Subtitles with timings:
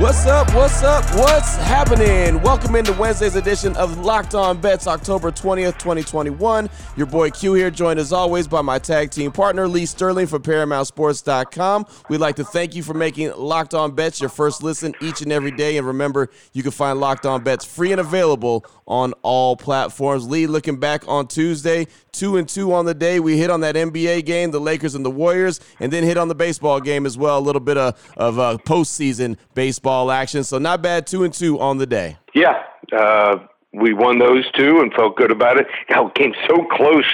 [0.00, 0.54] What's up?
[0.54, 1.04] What's up?
[1.14, 2.40] What's happening?
[2.40, 6.70] Welcome into Wednesday's edition of Locked On Bets, October 20th, 2021.
[6.96, 10.42] Your boy Q here, joined as always by my tag team partner, Lee Sterling from
[10.42, 11.84] ParamountSports.com.
[12.08, 15.30] We'd like to thank you for making Locked On Bets your first listen each and
[15.30, 15.76] every day.
[15.76, 20.26] And remember, you can find Locked On Bets free and available on all platforms.
[20.26, 23.20] Lee, looking back on Tuesday, two and two on the day.
[23.20, 26.28] We hit on that NBA game, the Lakers and the Warriors, and then hit on
[26.28, 27.38] the baseball game as well.
[27.38, 30.44] A little bit of, of uh, postseason baseball action.
[30.44, 32.18] So not bad, two and two on the day.
[32.34, 32.62] Yeah.
[32.92, 33.38] Uh,
[33.72, 35.66] we won those two and felt good about it.
[35.88, 37.04] How it came so close.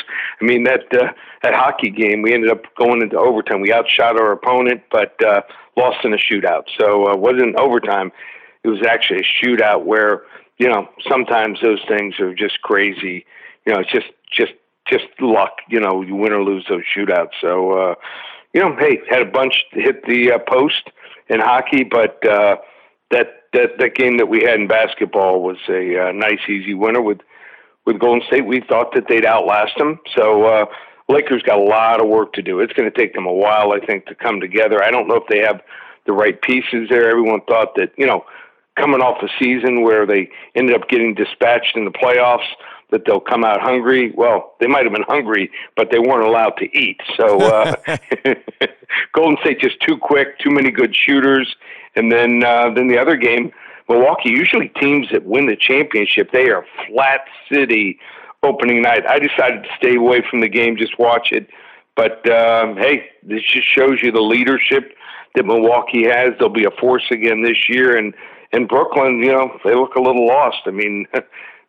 [0.40, 3.60] I mean that uh, that hockey game, we ended up going into overtime.
[3.60, 5.42] We outshot our opponent, but uh,
[5.76, 6.64] lost in a shootout.
[6.78, 8.10] So uh, it wasn't overtime.
[8.64, 10.22] It was actually a shootout where
[10.58, 13.26] you know sometimes those things are just crazy.
[13.66, 14.52] You know, it's just just
[14.88, 15.58] just luck.
[15.68, 17.32] You know, you win or lose those shootouts.
[17.40, 17.94] So uh,
[18.52, 20.90] you know, hey, had a bunch hit the uh, post
[21.28, 22.56] in hockey, but uh,
[23.10, 27.02] that that that game that we had in basketball was a uh, nice, easy winner
[27.02, 27.18] with
[27.84, 28.46] with Golden State.
[28.46, 30.00] We thought that they'd outlast them.
[30.16, 30.66] So uh,
[31.08, 32.60] Lakers got a lot of work to do.
[32.60, 34.82] It's going to take them a while, I think, to come together.
[34.82, 35.60] I don't know if they have
[36.06, 37.10] the right pieces there.
[37.10, 38.24] Everyone thought that you know,
[38.76, 42.48] coming off a season where they ended up getting dispatched in the playoffs
[42.90, 44.12] that they'll come out hungry.
[44.14, 47.00] Well, they might have been hungry, but they weren't allowed to eat.
[47.16, 47.74] So uh,
[49.12, 51.56] Golden State just too quick, too many good shooters,
[51.94, 53.52] and then uh, then the other game,
[53.88, 54.30] Milwaukee.
[54.30, 57.98] Usually teams that win the championship, they are flat city
[58.42, 59.04] opening night.
[59.08, 61.48] I decided to stay away from the game, just watch it.
[61.96, 64.92] But um, hey, this just shows you the leadership
[65.34, 66.34] that Milwaukee has.
[66.38, 68.14] They'll be a force again this year, and
[68.52, 70.58] in Brooklyn, you know, they look a little lost.
[70.66, 71.06] I mean.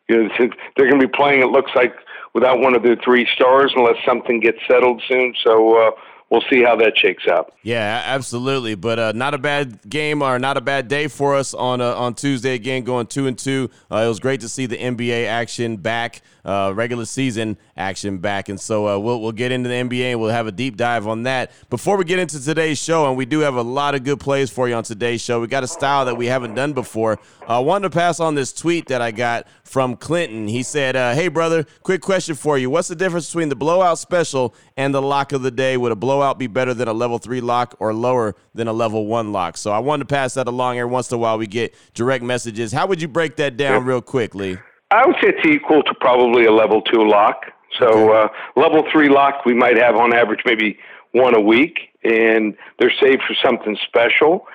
[0.08, 0.28] you know,
[0.76, 1.42] they're going to be playing.
[1.42, 1.94] It looks like
[2.34, 5.34] without one of their three stars, unless something gets settled soon.
[5.44, 5.90] So uh,
[6.30, 7.52] we'll see how that shakes out.
[7.62, 8.74] Yeah, absolutely.
[8.74, 11.94] But uh, not a bad game or not a bad day for us on uh,
[11.94, 13.70] on Tuesday again, going two and two.
[13.90, 18.48] Uh, it was great to see the NBA action back, uh, regular season action back,
[18.48, 21.06] and so uh, we'll we'll get into the NBA and we'll have a deep dive
[21.06, 21.52] on that.
[21.70, 24.50] Before we get into today's show, and we do have a lot of good plays
[24.50, 25.40] for you on today's show.
[25.40, 27.18] We got a style that we haven't done before.
[27.46, 30.48] I uh, wanted to pass on this tweet that I got from Clinton.
[30.48, 32.68] He said, "Hey brother, quick question for you.
[32.68, 35.76] What's the difference between the blowout special and the lock of the day?
[35.76, 39.06] Would a blowout be better than a level three lock or lower than a level
[39.06, 39.56] one lock?
[39.56, 41.38] So I wanted to pass that along every once in a while.
[41.38, 42.72] We get direct messages.
[42.72, 44.58] How would you break that down real quickly?
[44.90, 47.44] I would say it's equal to probably a level two lock.
[47.78, 50.78] So uh, level three lock we might have on average maybe
[51.12, 54.46] one a week, and they're saved for something special.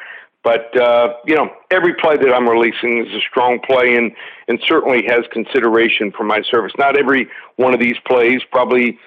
[0.44, 4.12] But uh, you know, every play that I'm releasing is a strong play, and
[4.48, 6.74] and certainly has consideration for my service.
[6.78, 9.00] Not every one of these plays, probably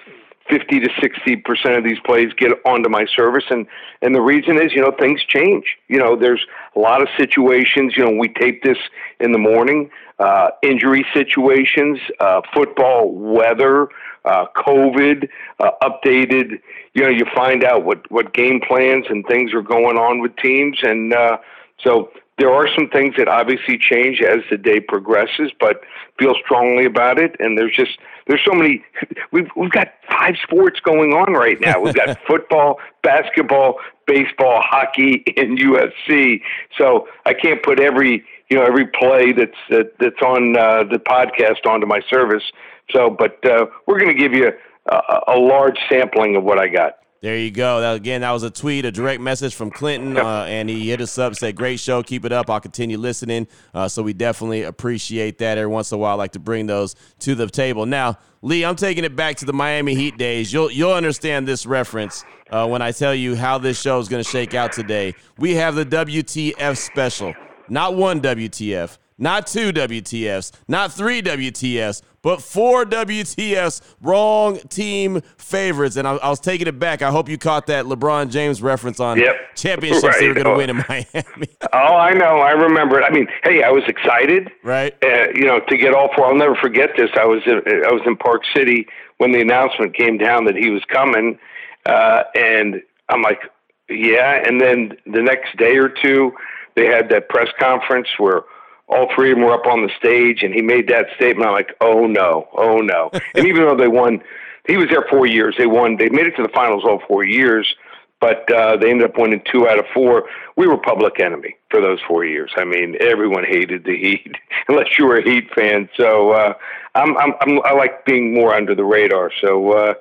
[0.49, 3.45] 50 to 60 percent of these plays get onto my service.
[3.49, 3.67] And
[4.01, 5.77] and the reason is you know things change.
[5.87, 8.77] You know there's a lot of situations you know we tape this
[9.19, 13.87] in the morning uh, injury situations uh, football weather
[14.25, 16.59] uh, covid uh, updated
[16.97, 20.35] you know you find out what what game plans and things are going on with
[20.37, 20.79] teams.
[20.81, 21.37] And uh,
[21.79, 22.09] so
[22.39, 25.81] there are some things that obviously change as the day progresses, but
[26.17, 27.35] feel strongly about it.
[27.39, 28.83] And there's just there's so many.
[29.31, 31.79] We've we've got five sports going on right now.
[31.79, 36.41] We've got football, basketball, baseball, hockey, and UFC.
[36.77, 40.99] So I can't put every you know every play that's that, that's on uh, the
[40.99, 42.43] podcast onto my service.
[42.91, 44.51] So, but uh, we're going to give you
[44.89, 46.99] a, a large sampling of what I got.
[47.19, 47.81] There you go.
[47.81, 51.01] That, again, that was a tweet, a direct message from Clinton, uh, and he hit
[51.01, 52.47] us up, said, "Great show, keep it up.
[52.49, 55.57] I'll continue listening." Uh, so we definitely appreciate that.
[55.57, 57.87] Every once in a while, I like to bring those to the table.
[57.87, 60.53] Now, Lee, I'm taking it back to the Miami Heat days.
[60.53, 64.23] You'll you'll understand this reference uh, when I tell you how this show is going
[64.23, 65.15] to shake out today.
[65.39, 67.33] We have the WTF special,
[67.67, 75.95] not one WTF not two WTFs, not three WTFs, but four WTFs, wrong team favorites.
[75.95, 77.01] And I, I, was taking it back.
[77.01, 79.55] I hope you caught that LeBron James reference on yep.
[79.55, 80.19] championships right.
[80.19, 81.47] they were going to win in Miami.
[81.71, 82.39] oh, I know.
[82.39, 83.05] I remember it.
[83.05, 84.51] I mean, hey, I was excited.
[84.61, 84.93] Right.
[85.01, 86.25] Uh, you know, to get all four.
[86.25, 87.09] I'll never forget this.
[87.15, 88.87] I was in, I was in Park City
[89.19, 91.39] when the announcement came down that he was coming,
[91.85, 93.39] uh, and I'm like,
[93.87, 94.43] yeah.
[94.45, 96.33] And then the next day or two,
[96.75, 98.41] they had that press conference where–
[98.87, 101.47] all three of them were up on the stage, and he made that statement.
[101.47, 103.09] I'm like, oh no, oh no.
[103.35, 104.21] and even though they won,
[104.67, 105.55] he was there four years.
[105.57, 105.97] They won.
[105.97, 107.75] They made it to the finals all four years.
[108.19, 110.27] but uh, they ended up winning two out of four.
[110.55, 112.51] We were public enemy for those four years.
[112.57, 114.35] I mean, everyone hated the Heat,
[114.67, 115.89] unless you were a Heat fan.
[115.95, 116.53] So uh,
[116.95, 119.31] I'm, I'm, I'm, i like being more under the radar.
[119.41, 119.93] So uh,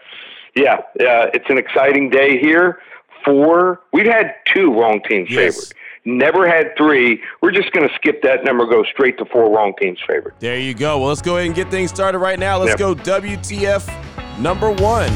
[0.55, 2.81] yeah, uh, it's an exciting day here.
[3.25, 5.57] Four, we've had two wrong teams yes.
[5.57, 5.75] favored.
[6.07, 7.21] Never had three.
[7.43, 10.35] We're just going to skip that number, go straight to four wrong teams favored.
[10.39, 10.99] There you go.
[11.01, 12.59] Well, let's go ahead and get things started right now.
[12.59, 12.79] Let's yep.
[12.79, 15.11] go WTF number one.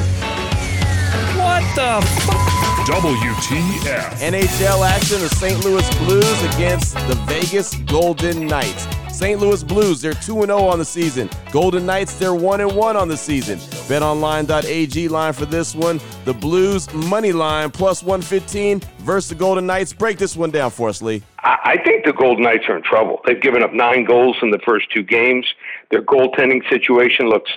[1.37, 2.59] What the fuck?
[2.90, 4.19] WTF.
[4.19, 5.64] NHL action, the St.
[5.64, 8.88] Louis Blues against the Vegas Golden Knights.
[9.16, 9.38] St.
[9.38, 11.31] Louis Blues, they're 2 0 on the season.
[11.52, 13.60] Golden Knights, they're 1 1 on the season.
[13.87, 16.00] BetOnline.ag line for this one.
[16.25, 19.93] The Blues money line plus 115 versus the Golden Knights.
[19.93, 21.22] Break this one down for us, Lee.
[21.44, 23.20] I think the Golden Knights are in trouble.
[23.25, 25.46] They've given up nine goals in the first two games.
[25.93, 27.52] Their goaltending situation looks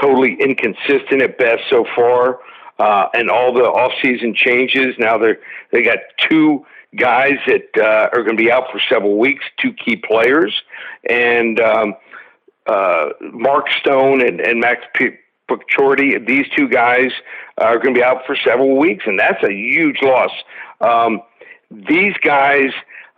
[0.00, 2.38] totally inconsistent at best so far
[2.82, 4.96] uh, and all the offseason changes.
[4.98, 5.34] Now they
[5.70, 9.72] they got two guys that uh, are going to be out for several weeks, two
[9.72, 10.52] key players,
[11.08, 11.94] and um,
[12.66, 15.16] uh, Mark Stone and, and Max P-
[15.48, 16.26] Pacioretty.
[16.26, 17.12] These two guys
[17.58, 20.32] are going to be out for several weeks, and that's a huge loss.
[20.80, 21.22] Um,
[21.70, 22.72] these guys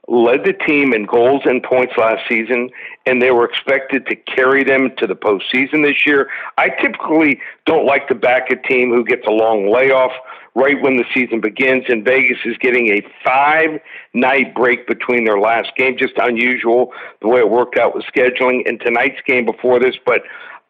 [0.09, 2.69] led the team in goals and points last season,
[3.07, 6.31] and they were expected to carry them to the postseason this year.
[6.57, 10.13] I typically don't like to back a team who gets a long layoff
[10.55, 13.81] right when the season begins, and Vegas is getting a five
[14.15, 15.97] night break between their last game.
[15.99, 20.23] Just unusual the way it worked out with scheduling, and tonight's game before this, but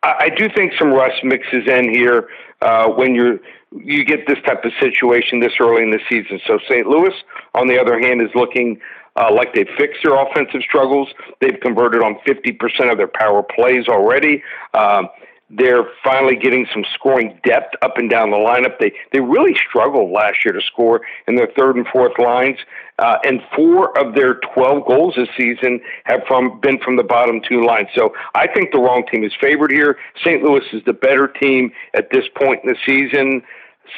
[0.04, 2.28] I, do think some rust mixes in here
[2.60, 3.38] uh, when you're
[3.76, 6.40] you get this type of situation this early in the season.
[6.46, 6.86] So St.
[6.86, 7.12] Louis,
[7.54, 8.80] on the other hand, is looking
[9.16, 11.08] uh, like they've fixed their offensive struggles.
[11.40, 14.42] They've converted on 50% of their power plays already.
[14.74, 15.08] Um,
[15.50, 18.78] they're finally getting some scoring depth up and down the lineup.
[18.80, 22.56] They they really struggled last year to score in their third and fourth lines,
[22.98, 27.40] uh, and four of their 12 goals this season have from been from the bottom
[27.46, 27.88] two lines.
[27.94, 29.98] So I think the wrong team is favored here.
[30.24, 30.42] St.
[30.42, 33.42] Louis is the better team at this point in the season.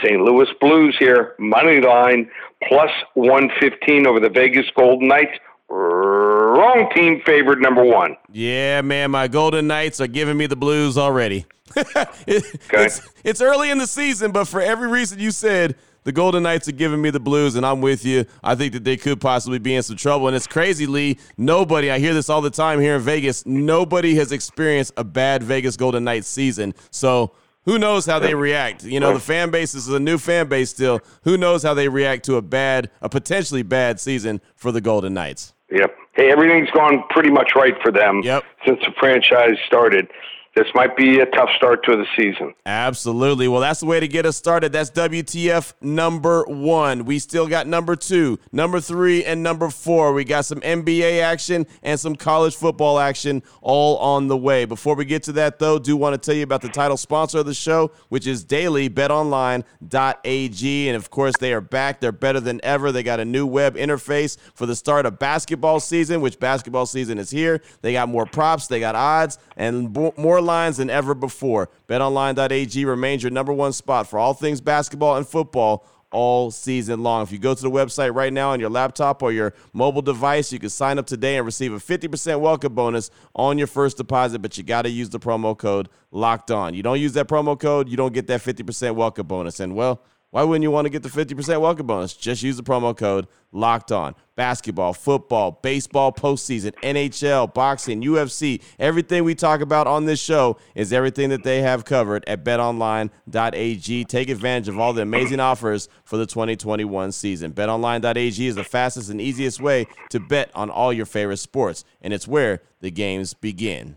[0.03, 0.21] St.
[0.21, 2.31] Louis Blues here, money line
[2.69, 5.39] plus 115 over the Vegas Golden Knights.
[5.69, 8.17] Wrong team favored number one.
[8.33, 11.47] Yeah, man, my Golden Knights are giving me the blues already.
[11.75, 11.87] it,
[12.27, 12.85] okay.
[12.87, 16.69] it's, it's early in the season, but for every reason you said, the Golden Knights
[16.69, 18.27] are giving me the blues, and I'm with you.
[18.45, 20.29] I think that they could possibly be in some trouble.
[20.29, 21.19] And it's crazy, Lee.
[21.37, 25.43] Nobody, I hear this all the time here in Vegas, nobody has experienced a bad
[25.43, 26.75] Vegas Golden Knights season.
[26.93, 27.33] So
[27.67, 28.85] who knows how they react?
[28.85, 31.01] You know, the fan base is a new fan base still.
[31.25, 35.13] Who knows how they react to a bad, a potentially bad season for the Golden
[35.13, 35.53] Knights?
[35.71, 35.95] Yep.
[36.15, 38.45] Hey, everything's gone pretty much right for them yep.
[38.65, 40.09] since the franchise started
[40.57, 42.55] this might be a tough start to the season.
[42.65, 43.47] Absolutely.
[43.47, 44.73] Well, that's the way to get us started.
[44.73, 47.05] That's WTF number one.
[47.05, 50.15] We still got number two, number three, and number four.
[50.15, 54.65] We got some NBA action and some college football action all on the way.
[54.65, 57.41] Before we get to that, though, do want to tell you about the title sponsor
[57.41, 60.89] of the show, which is daily betonline.ag.
[60.89, 62.01] And of course, they are back.
[62.01, 62.93] They're better than ever.
[62.93, 67.19] They got a new web interface for the start of basketball season, which basketball season
[67.19, 67.61] is here.
[67.83, 71.69] They got more props, they got odds, and more lines than ever before.
[71.89, 77.23] BetOnline.ag remains your number one spot for all things basketball and football all season long.
[77.23, 80.53] If you go to the website right now on your laptop or your mobile device,
[80.53, 84.41] you can sign up today and receive a 50% welcome bonus on your first deposit,
[84.41, 86.75] but you got to use the promo code locked on.
[86.75, 89.61] You don't use that promo code, you don't get that 50% welcome bonus.
[89.61, 90.01] And well,
[90.37, 92.13] why wouldn't you want to get the 50% welcome bonus?
[92.13, 94.15] Just use the promo code locked on.
[94.35, 100.93] Basketball, football, baseball, postseason, NHL, boxing, UFC, everything we talk about on this show is
[100.93, 104.05] everything that they have covered at betonline.ag.
[104.05, 107.55] Take advantage of all the amazing offers for the 2021 season.
[107.55, 112.13] Betonline.ag is the fastest and easiest way to bet on all your favorite sports, and
[112.13, 113.97] it's where the games begin.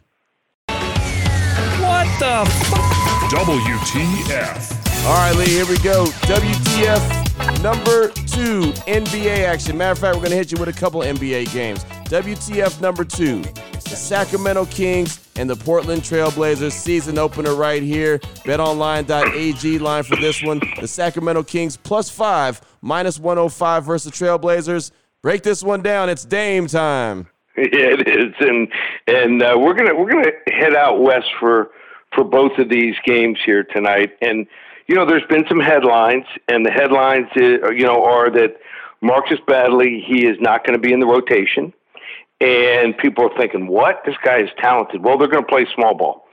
[0.69, 4.78] What the f- WTF.
[5.05, 6.05] All right, Lee, here we go.
[6.27, 9.77] WTF number two, NBA action.
[9.77, 11.83] Matter of fact, we're going to hit you with a couple NBA games.
[12.05, 18.19] WTF number two, the Sacramento Kings and the Portland Trailblazers season opener right here.
[18.19, 20.61] BetOnline.ag line for this one.
[20.79, 24.91] The Sacramento Kings plus five, minus 105 versus the Trailblazers.
[25.21, 26.09] Break this one down.
[26.09, 27.27] It's Dame time.
[27.57, 28.67] Yeah, it is, and
[29.07, 31.71] and uh, we're gonna we're gonna head out west for
[32.13, 34.45] for both of these games here tonight, and
[34.89, 38.57] you know, there's been some headlines, and the headlines, uh, you know, are that
[39.01, 41.71] Marcus Bagley he is not going to be in the rotation,
[42.41, 44.01] and people are thinking, "What?
[44.03, 46.27] This guy is talented." Well, they're going to play small ball,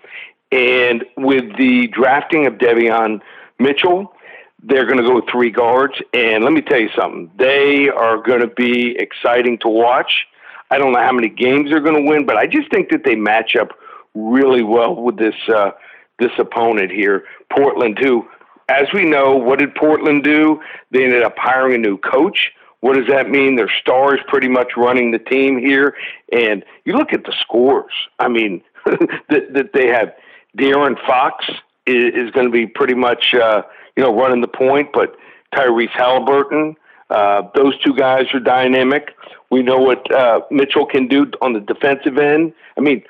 [0.50, 3.20] and with the drafting of Davion
[3.58, 4.14] Mitchell,
[4.62, 6.00] they're going to go three guards.
[6.14, 10.26] And let me tell you something, they are going to be exciting to watch.
[10.70, 13.04] I don't know how many games they're going to win, but I just think that
[13.04, 13.72] they match up
[14.14, 15.72] really well with this uh,
[16.18, 17.98] this opponent here, Portland.
[18.00, 18.26] Too,
[18.68, 20.60] as we know, what did Portland do?
[20.90, 22.52] They ended up hiring a new coach.
[22.80, 23.56] What does that mean?
[23.56, 25.94] Their star is pretty much running the team here,
[26.32, 27.92] and you look at the scores.
[28.18, 30.12] I mean, that, that they have
[30.58, 31.46] De'Aaron Fox
[31.86, 33.62] is, is going to be pretty much uh,
[33.96, 35.16] you know running the point, but
[35.54, 36.76] Tyrese Halliburton.
[37.08, 39.14] Uh, those two guys are dynamic.
[39.50, 42.52] We know what uh, Mitchell can do on the defensive end.
[42.76, 43.04] I mean,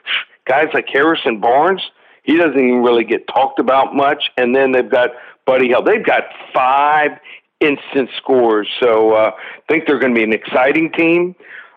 [0.47, 1.81] guys like Harrison Barnes,
[2.23, 4.31] he doesn't even really get talked about much.
[4.37, 5.11] And then they've got
[5.47, 5.87] Buddy Hield.
[5.87, 7.13] They've got five
[7.61, 8.69] instant scores.
[8.81, 11.35] So uh, I think they're going to be an exciting team.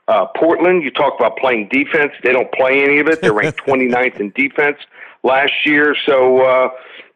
[0.08, 2.12] Uh, Portland, you talk about playing defense.
[2.24, 3.22] They don't play any of it.
[3.22, 4.78] They're ranked 29th in defense
[5.24, 5.96] last year.
[6.06, 6.70] So uh,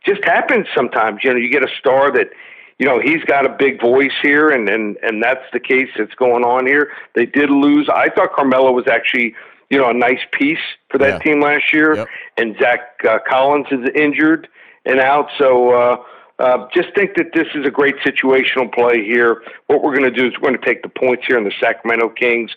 [0.05, 1.23] just happens sometimes.
[1.23, 2.29] You know, you get a star that,
[2.77, 6.13] you know, he's got a big voice here, and, and, and that's the case that's
[6.15, 6.91] going on here.
[7.15, 7.89] They did lose.
[7.89, 9.35] I thought Carmelo was actually–
[9.69, 11.19] you know, a nice piece for that Yeah.
[11.19, 11.95] team last year.
[11.95, 12.07] Yep.
[12.37, 12.79] And Zach
[13.09, 14.47] uh, Collins is injured
[14.85, 15.29] and out.
[15.39, 15.97] So uh,
[16.39, 19.43] uh, just think that this is a great situational play here.
[19.67, 21.53] What we're going to do is we're going to take the points here in the
[21.59, 22.51] Sacramento Kings.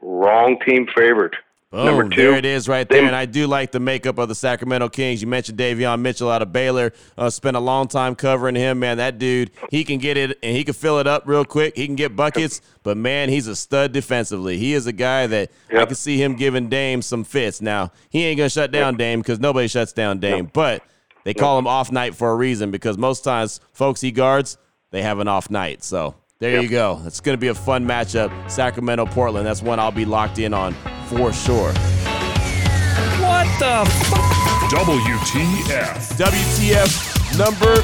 [0.00, 1.36] Wrong team favored.
[1.70, 2.16] Number two.
[2.22, 3.02] there it is right there.
[3.02, 5.20] They- and I do like the makeup of the Sacramento Kings.
[5.20, 6.94] You mentioned Davion Mitchell out of Baylor.
[7.18, 8.96] Uh, spent a long time covering him, man.
[8.96, 11.76] That dude, he can get it and he can fill it up real quick.
[11.76, 14.56] He can get buckets, but man, he's a stud defensively.
[14.56, 17.60] He is a guy that I can see him giving Dame some fits.
[17.60, 20.82] Now, he ain't going to shut down Dame because nobody shuts down Dame, but
[21.28, 24.56] they call him off night for a reason because most times folks he guards,
[24.92, 25.84] they have an off night.
[25.84, 26.62] So there Yep.
[26.62, 27.02] you go.
[27.04, 28.30] It's going to be a fun matchup.
[28.50, 29.46] Sacramento, Portland.
[29.46, 30.72] That's one I'll be locked in on
[31.08, 31.74] for sure.
[33.20, 36.16] What the f- WTF.
[36.16, 37.74] WTF number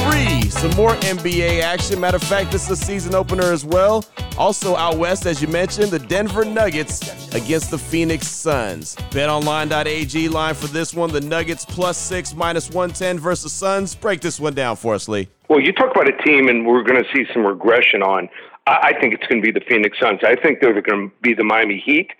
[0.00, 0.50] three.
[0.50, 2.00] Some more NBA action.
[2.00, 4.04] Matter of fact, this is a season opener as well.
[4.36, 8.96] Also out west, as you mentioned, the Denver Nuggets against the Phoenix Suns.
[9.10, 11.12] BetOnline.ag line for this one.
[11.12, 13.94] The Nuggets plus six, minus 110 versus Suns.
[13.94, 15.28] Break this one down for us, Lee.
[15.48, 18.28] Well, you talk about a team, and we're going to see some regression on.
[18.66, 20.20] I, I think it's going to be the Phoenix Suns.
[20.24, 22.10] I think they're going to be the Miami Heat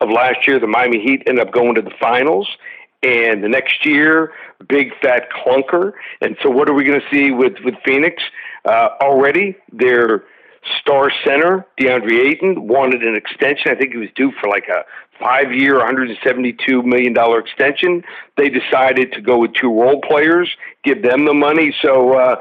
[0.00, 0.58] of last year.
[0.58, 2.48] The Miami Heat ended up going to the finals,
[3.02, 4.32] and the next year,
[4.68, 5.92] big fat clunker.
[6.20, 8.22] And so, what are we going to see with with Phoenix?
[8.64, 10.24] Uh, already, their
[10.80, 13.70] star center DeAndre Ayton wanted an extension.
[13.70, 14.84] I think he was due for like a
[15.18, 18.02] five-year, 172 million dollar extension.
[18.36, 20.50] They decided to go with two role players,
[20.84, 21.74] give them the money.
[21.82, 22.18] So.
[22.18, 22.36] Uh,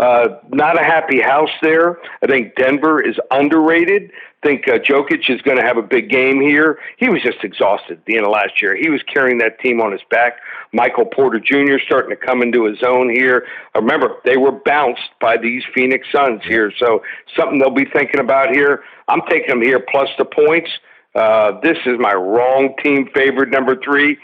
[0.00, 1.98] uh, not a happy house there.
[2.22, 4.12] I think Denver is underrated.
[4.42, 6.78] Think uh, Jokic is going to have a big game here.
[6.96, 8.76] He was just exhausted at the end of last year.
[8.76, 10.38] He was carrying that team on his back.
[10.72, 11.78] Michael Porter Jr.
[11.84, 13.46] starting to come into his own here.
[13.74, 17.02] Uh, remember, they were bounced by these Phoenix Suns here, so
[17.36, 18.84] something they'll be thinking about here.
[19.08, 20.70] I'm taking them here plus the points.
[21.14, 24.18] Uh, this is my wrong team favorite number three.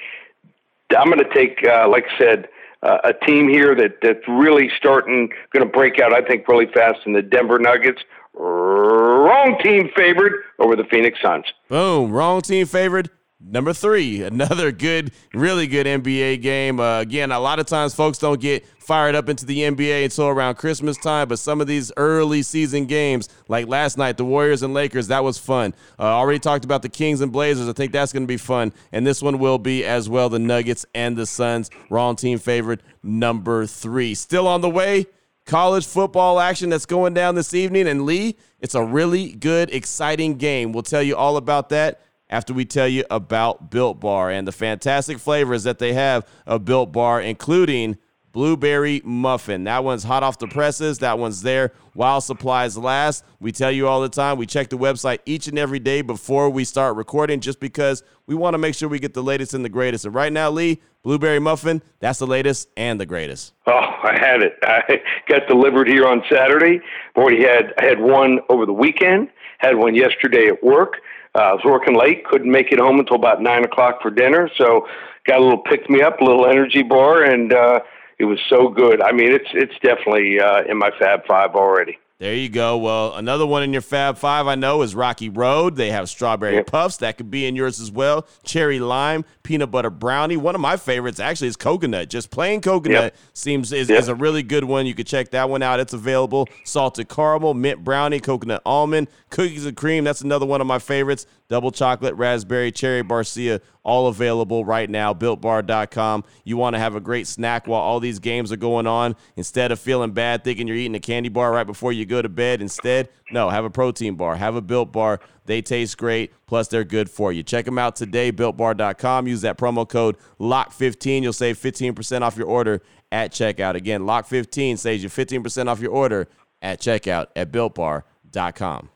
[0.97, 2.49] I'm going to take, uh, like I said,
[2.85, 6.12] uh, a team here that that's really starting, going to break out.
[6.12, 8.02] I think really fast in the Denver Nuggets.
[8.35, 11.45] Wrong team favored over the Phoenix Suns.
[11.69, 12.12] Boom.
[12.12, 13.11] Wrong team favored.
[13.47, 16.81] Number three, another good, really good NBA game.
[16.81, 20.29] Uh, again, a lot of times folks don't get fired up into the NBA until
[20.29, 24.62] around Christmas time, but some of these early season games, like last night, the Warriors
[24.62, 25.75] and Lakers, that was fun.
[25.99, 27.69] Uh, already talked about the Kings and Blazers.
[27.69, 28.73] I think that's going to be fun.
[28.93, 31.71] And this one will be as well the Nuggets and the Suns.
[31.91, 34.14] Wrong team favorite, number three.
[34.14, 35.07] Still on the way
[35.45, 37.87] college football action that's going down this evening.
[37.89, 40.73] And Lee, it's a really good, exciting game.
[40.73, 44.53] We'll tell you all about that after we tell you about Built Bar and the
[44.53, 47.99] fantastic flavors that they have of Built Bar, including
[48.35, 49.64] blueberry muffin.
[49.64, 50.99] That one's hot off the presses.
[50.99, 53.25] That one's there while supplies last.
[53.41, 54.37] We tell you all the time.
[54.37, 58.35] We check the website each and every day before we start recording just because we
[58.35, 60.05] want to make sure we get the latest and the greatest.
[60.05, 63.55] And right now, Lee, blueberry muffin, that's the latest and the greatest.
[63.67, 64.59] Oh, I had it.
[64.64, 66.81] I got delivered here on Saturday.
[67.17, 69.31] Already had I had one over the weekend.
[69.59, 70.97] Had one yesterday at work.
[71.37, 74.50] Uh, I was working late, couldn't make it home until about nine o'clock for dinner.
[74.57, 74.87] So
[75.26, 77.81] got a little pick me up, a little energy bar, and uh,
[78.18, 79.00] it was so good.
[79.02, 81.99] I mean, it's it's definitely uh, in my Fab Five already.
[82.21, 82.78] There you go.
[82.78, 85.75] Well, another one in your Fab Five I know is Rocky Road.
[85.75, 86.66] They have strawberry Yep.
[86.68, 88.26] puffs that could be in yours as well.
[88.44, 90.37] Cherry lime, peanut butter brownie.
[90.37, 92.09] One of my favorites actually is coconut.
[92.09, 93.16] Just plain coconut Yep.
[93.35, 93.99] seems is, Yep.
[93.99, 94.87] is a really good one.
[94.87, 95.80] You could check that one out.
[95.80, 96.49] It's available.
[96.62, 100.04] Salted caramel, mint brownie, coconut almond, cookies and cream.
[100.04, 101.26] That's another one of my favorites.
[101.50, 105.14] double chocolate, raspberry, cherry, barcia, all available right now.
[105.14, 106.25] BuiltBar.com.
[106.43, 109.14] You want to have a great snack while all these games are going on.
[109.37, 112.29] Instead of feeling bad thinking you're eating a candy bar right before you go to
[112.29, 114.37] bed, instead, no, have a protein bar.
[114.37, 115.21] Have a Built Bar.
[115.47, 117.43] They taste great, plus they're good for you.
[117.43, 119.26] Check them out today, BuiltBar.com.
[119.26, 121.23] Use that promo code LOCK15.
[121.23, 122.81] You'll save 15% off your order
[123.12, 123.75] at checkout.
[123.75, 126.29] Again, LOCK15 saves you 15% off your order
[126.62, 128.88] at checkout at BuiltBar.com.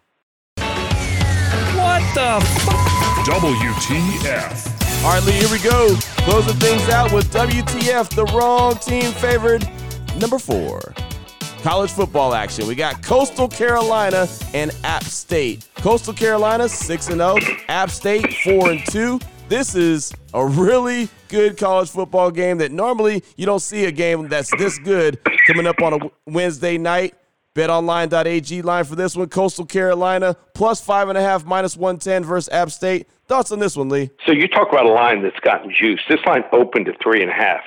[1.77, 2.69] What the f-
[3.29, 4.78] WTF.
[5.05, 5.95] All right, Lee, here we go.
[6.25, 9.67] Closing things out with WTF, the wrong team favored.
[10.19, 10.93] Number four,
[11.63, 12.67] college football action.
[12.67, 15.69] We got Coastal Carolina and App State.
[15.77, 17.37] Coastal Carolina 6 and 0,
[17.69, 19.21] App State 4 and 2.
[19.49, 24.29] This is a really good college football game that normally you don't see a game
[24.29, 27.15] that's this good coming up on a Wednesday night.
[27.55, 29.29] BetOnline.ag line for this one.
[29.29, 33.09] Coastal Carolina plus five and a half, minus 110 versus App State.
[33.29, 34.11] Thoughts on this one, Lee?
[34.27, 36.01] So you talk about a line that's gotten juice.
[36.09, 37.61] This line opened to three and a half.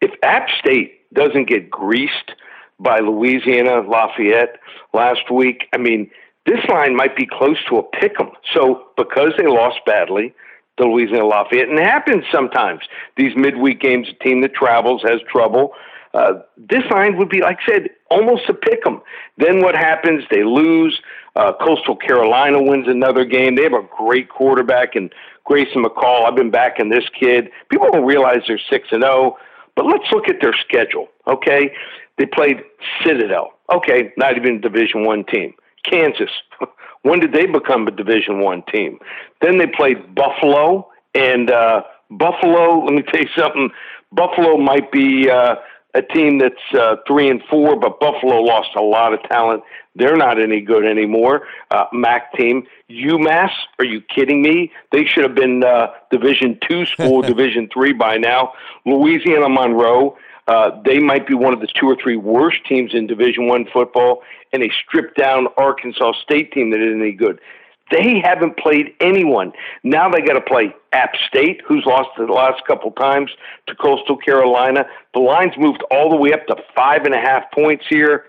[0.00, 2.32] If App State doesn't get greased
[2.80, 4.58] by Louisiana Lafayette
[4.94, 6.10] last week, I mean,
[6.46, 8.30] this line might be close to a pick 'em.
[8.54, 10.32] So because they lost badly,
[10.78, 12.80] the Louisiana Lafayette, and it happens sometimes.
[13.16, 15.74] These midweek games, a team that travels has trouble.
[16.14, 19.02] Uh, this line would be, like I said, almost a pick 'em.
[19.36, 20.24] Then what happens?
[20.30, 21.00] They lose.
[21.36, 23.56] Uh, Coastal Carolina wins another game.
[23.56, 25.12] They have a great quarterback and
[25.44, 26.26] Grayson McCall.
[26.26, 27.50] I've been backing this kid.
[27.70, 29.36] People don't realize they're six and zero,
[29.74, 31.08] but let's look at their schedule.
[31.26, 31.70] Okay,
[32.16, 32.62] they played
[33.04, 33.50] Citadel.
[33.70, 35.54] Okay, not even a Division One team.
[35.84, 36.30] Kansas.
[37.02, 38.98] when did they become a Division One team?
[39.42, 42.82] Then they played Buffalo and uh, Buffalo.
[42.84, 43.70] Let me tell you something.
[44.10, 45.28] Buffalo might be.
[45.30, 45.56] Uh,
[45.96, 49.62] a team that's uh, three and four, but Buffalo lost a lot of talent.
[49.94, 51.46] They're not any good anymore.
[51.70, 54.70] Uh, MAC team, UMass, are you kidding me?
[54.92, 58.52] They should have been uh, Division two school, Division three by now.
[58.84, 63.06] Louisiana Monroe, uh, they might be one of the two or three worst teams in
[63.06, 64.22] Division one football,
[64.52, 67.40] and a stripped down Arkansas State team that isn't any good.
[67.90, 69.52] They haven't played anyone.
[69.84, 73.30] Now they got to play App State, who's lost the last couple times
[73.68, 74.86] to Coastal Carolina.
[75.14, 78.24] The line's moved all the way up to five and a half points here.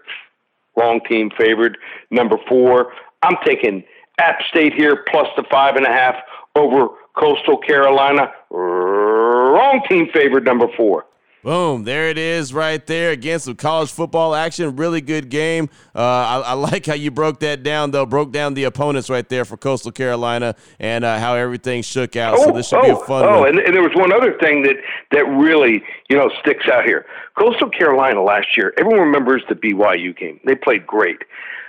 [0.76, 1.78] Wrong team favored.
[2.12, 2.94] Number four.
[3.24, 3.84] I'm taking
[4.20, 6.16] App State here plus the five and a half
[6.56, 8.32] over Coastal Carolina.
[8.52, 10.46] Wrong team favored.
[10.46, 11.06] Number four.
[11.48, 13.12] Boom, there it is right there.
[13.12, 14.76] Again, some college football action.
[14.76, 15.70] Really good game.
[15.96, 18.06] Uh, I, I, like how you broke that down, though.
[18.06, 22.36] Broke down the opponents right there for Coastal Carolina and uh, how everything shook out.
[22.38, 23.48] Oh, so this should oh, be a fun oh, one.
[23.48, 24.76] and, and there was one other thing that,
[25.12, 27.06] that really, you know, sticks out here.
[27.40, 30.42] Coastal Carolina last year, everyone remembers the BYU game.
[30.44, 31.20] They played great.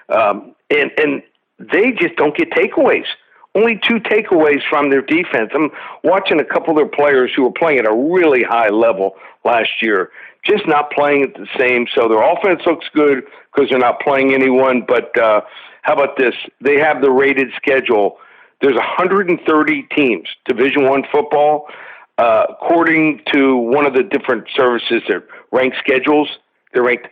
[0.08, 1.22] Um, and, and
[1.60, 3.06] they just don't get takeaways
[3.58, 5.50] only two takeaways from their defense.
[5.54, 5.70] I'm
[6.04, 9.82] watching a couple of their players who were playing at a really high level last
[9.82, 10.10] year,
[10.44, 11.86] just not playing at the same.
[11.94, 14.84] So their offense looks good because they're not playing anyone.
[14.86, 15.40] But uh,
[15.82, 16.34] how about this?
[16.60, 18.18] They have the rated schedule.
[18.60, 21.68] There's 130 teams, Division One football.
[22.16, 26.28] Uh, according to one of the different services that rank schedules,
[26.72, 27.08] they're ranked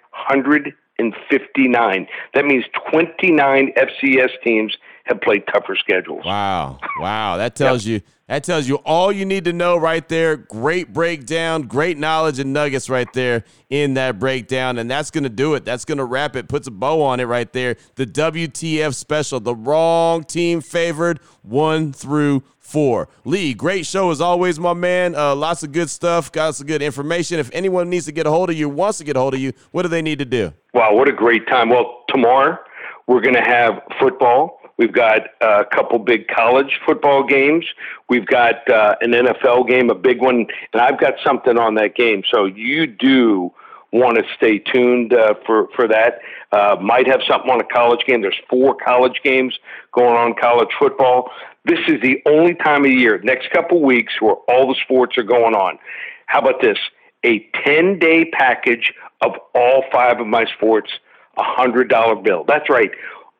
[0.98, 2.06] 159.
[2.34, 6.24] That means 29 FCS teams have played tougher schedules.
[6.24, 6.78] Wow.
[6.98, 7.36] Wow.
[7.36, 8.02] That tells yep.
[8.02, 10.36] you that tells you all you need to know right there.
[10.36, 14.78] Great breakdown, great knowledge and nuggets right there in that breakdown.
[14.78, 15.64] And that's gonna do it.
[15.64, 17.76] That's gonna wrap it, puts a bow on it right there.
[17.94, 23.08] The WTF special, the wrong team favored one through four.
[23.24, 25.14] Lee, great show as always, my man.
[25.14, 27.38] Uh, lots of good stuff, got some good information.
[27.38, 29.40] If anyone needs to get a hold of you, wants to get a hold of
[29.40, 30.52] you, what do they need to do?
[30.74, 31.70] Wow, what a great time.
[31.70, 32.58] Well, tomorrow
[33.06, 34.60] we're going to have football.
[34.78, 37.64] We've got a couple big college football games.
[38.10, 41.94] We've got uh, an NFL game, a big one, and I've got something on that
[41.94, 42.24] game.
[42.30, 43.52] So you do
[43.96, 46.20] want to stay tuned uh, for for that.
[46.52, 48.22] Uh, might have something on a college game.
[48.22, 49.58] There's four college games
[49.92, 51.30] going on college football.
[51.64, 55.24] This is the only time of year, next couple weeks, where all the sports are
[55.24, 55.78] going on.
[56.26, 56.78] How about this?
[57.24, 60.92] A 10 day package of all five of my sports,
[61.36, 62.44] a hundred dollar bill.
[62.46, 62.90] That's right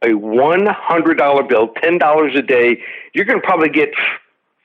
[0.03, 2.79] a $100 bill, $10 a day,
[3.15, 3.91] you're going to probably get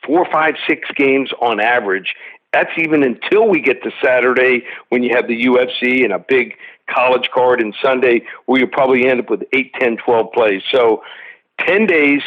[0.06, 2.15] four, five, six games on average.
[2.54, 6.56] That's even until we get to Saturday when you have the UFC and a big
[6.90, 10.62] college card and Sunday where you probably end up with 8, 10, 12 plays.
[10.72, 11.02] So
[11.66, 12.22] 10 days,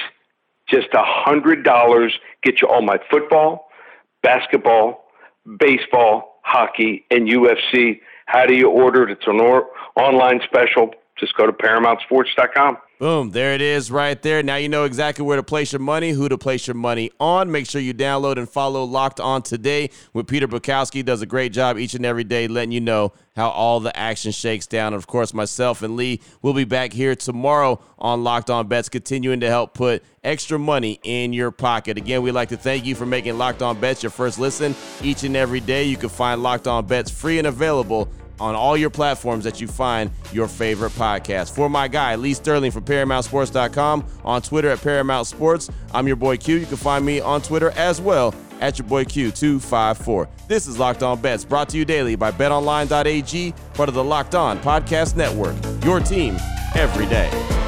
[0.68, 2.10] just a $100
[2.42, 3.68] get you all my football,
[4.22, 5.04] basketball,
[5.58, 8.00] baseball, hockey, and UFC.
[8.26, 9.10] How do you order it?
[9.10, 12.78] It's an or- online special just go to ParamountSports.com.
[12.98, 14.42] Boom, there it is right there.
[14.42, 17.50] Now you know exactly where to place your money, who to place your money on.
[17.50, 21.04] Make sure you download and follow Locked On Today with Peter Bukowski.
[21.04, 24.32] Does a great job each and every day letting you know how all the action
[24.32, 24.88] shakes down.
[24.88, 28.88] And of course, myself and Lee will be back here tomorrow on Locked On Bets,
[28.88, 31.98] continuing to help put extra money in your pocket.
[31.98, 35.24] Again, we'd like to thank you for making Locked On Bets your first listen each
[35.24, 35.84] and every day.
[35.84, 38.08] You can find Locked On Bets free and available
[38.40, 41.54] on all your platforms that you find your favorite podcast.
[41.54, 45.70] For my guy, Lee Sterling from ParamountSports.com, on Twitter at Paramount Sports.
[45.92, 46.56] I'm your boy Q.
[46.56, 50.28] You can find me on Twitter as well at your boy Q254.
[50.48, 54.34] This is Locked On Bets, brought to you daily by BetOnline.ag, part of the Locked
[54.34, 55.56] On Podcast Network.
[55.84, 56.36] Your team
[56.74, 57.63] every day.